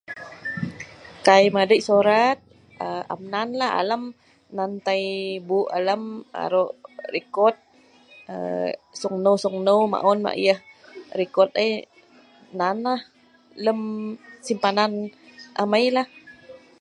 [1.25, 2.37] kai madik sorat
[2.85, 4.03] aa am nan la, alam
[4.57, 5.03] nan tai
[5.47, 6.01] buk alam
[6.43, 6.71] arok
[7.15, 7.55] rekot
[8.33, 8.65] aa
[9.01, 10.59] sunghneu sunghneu maon mak yeh
[11.19, 11.71] rekot ai
[12.59, 12.99] nan nah
[13.65, 13.79] lem
[14.45, 14.93] simpanan
[15.61, 16.07] amai lah